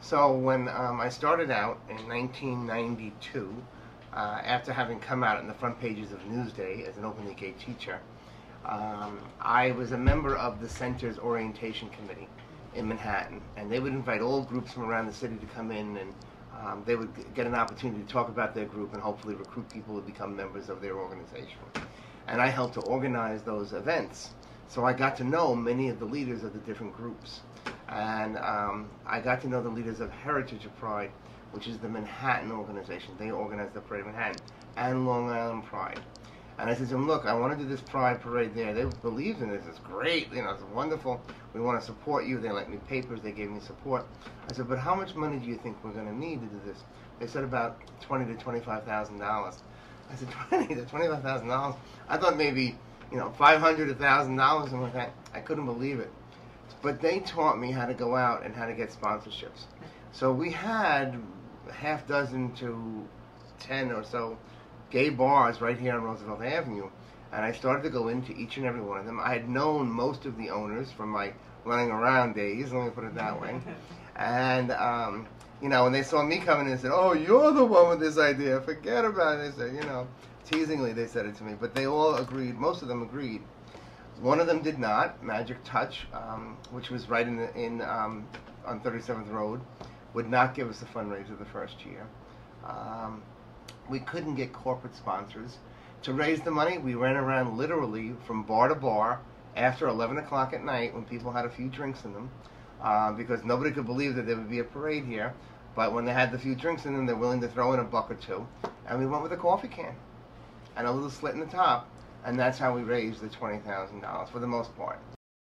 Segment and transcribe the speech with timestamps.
[0.00, 3.54] So when um, I started out in 1992,
[4.14, 7.52] uh, after having come out in the front pages of Newsday as an openly gay
[7.52, 8.00] teacher,
[8.64, 12.28] um, I was a member of the center's orientation committee
[12.74, 15.96] in Manhattan, and they would invite all groups from around the city to come in,
[15.96, 16.14] and
[16.60, 19.96] um, they would get an opportunity to talk about their group and hopefully recruit people
[19.96, 21.58] to become members of their organization.
[22.28, 24.30] And I helped to organize those events,
[24.68, 27.40] so I got to know many of the leaders of the different groups,
[27.88, 28.67] and um,
[29.18, 31.10] I got to know the leaders of Heritage of Pride,
[31.50, 33.16] which is the Manhattan organization.
[33.18, 34.40] They organize the Parade of Manhattan
[34.76, 35.98] and Long Island Pride.
[36.56, 38.72] And I said to them, look, I want to do this pride parade there.
[38.72, 39.64] They believed in this.
[39.68, 40.32] It's great.
[40.32, 41.20] You know, it's wonderful.
[41.52, 42.38] We want to support you.
[42.38, 43.18] They lent me papers.
[43.20, 44.06] They gave me support.
[44.48, 46.60] I said, but how much money do you think we're going to need to do
[46.64, 46.78] this?
[47.18, 49.64] They said about twenty to twenty-five thousand dollars.
[50.12, 51.74] I said, twenty to twenty-five thousand dollars.
[52.08, 52.76] I thought maybe,
[53.10, 55.12] you know, five hundred to thousand dollars, something like that.
[55.34, 56.12] I couldn't believe it.
[56.82, 59.64] But they taught me how to go out and how to get sponsorships.
[60.12, 61.20] So we had
[61.68, 63.06] a half dozen to
[63.58, 64.38] ten or so
[64.90, 66.88] gay bars right here on Roosevelt Avenue,
[67.32, 69.20] and I started to go into each and every one of them.
[69.20, 71.32] I had known most of the owners from my
[71.64, 73.60] running around days, let me put it that way.
[74.18, 75.28] And, um,
[75.62, 78.00] you know, when they saw me coming in and said, Oh, you're the one with
[78.00, 79.56] this idea, forget about it.
[79.56, 80.08] They said, you know,
[80.44, 83.42] teasingly they said it to me, but they all agreed, most of them agreed.
[84.20, 88.26] One of them did not, Magic Touch, um, which was right in, the, in um,
[88.66, 89.60] on 37th Road,
[90.12, 92.04] would not give us a fundraiser the first year.
[92.66, 93.22] Um,
[93.88, 95.58] we couldn't get corporate sponsors.
[96.02, 99.20] To raise the money, we ran around literally from bar to bar
[99.56, 102.30] after 11 o'clock at night when people had a few drinks in them,
[102.82, 105.32] uh, because nobody could believe that there would be a parade here.
[105.76, 107.84] But when they had the few drinks in them, they're willing to throw in a
[107.84, 108.44] buck or two.
[108.88, 109.94] And we went with a coffee can
[110.76, 111.88] and a little slit in the top.
[112.24, 114.98] And that's how we raised the $20,000 for the most part.